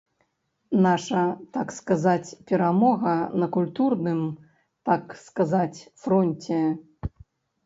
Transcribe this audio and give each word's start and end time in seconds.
Наша, 0.85 1.21
так 1.57 1.73
сказаць, 1.79 2.35
перамога 2.51 3.13
на 3.43 3.47
культурным, 3.59 4.21
так 4.91 5.15
сказаць, 5.27 5.77
фронце. 6.07 6.59